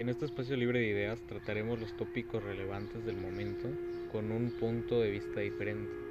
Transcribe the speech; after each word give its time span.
En 0.00 0.08
este 0.08 0.24
espacio 0.24 0.56
libre 0.56 0.78
de 0.78 0.86
ideas 0.86 1.20
trataremos 1.28 1.78
los 1.78 1.94
tópicos 1.94 2.42
relevantes 2.42 3.04
del 3.04 3.18
momento 3.18 3.68
con 4.10 4.32
un 4.32 4.50
punto 4.50 4.98
de 4.98 5.10
vista 5.10 5.40
diferente. 5.40 6.09